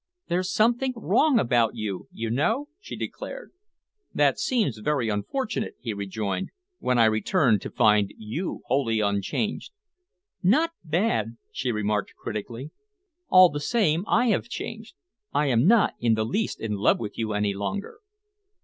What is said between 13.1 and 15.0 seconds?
"All the same, I have changed.